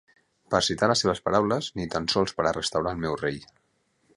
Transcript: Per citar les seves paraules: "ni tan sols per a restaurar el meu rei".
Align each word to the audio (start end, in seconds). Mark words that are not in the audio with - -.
Per 0.53 0.61
citar 0.67 0.87
les 0.91 1.03
seves 1.03 1.21
paraules: 1.29 1.69
"ni 1.81 1.87
tan 1.97 2.07
sols 2.15 2.33
per 2.39 2.47
a 2.47 2.55
restaurar 2.59 2.95
el 2.97 3.05
meu 3.05 3.19
rei". 3.25 3.39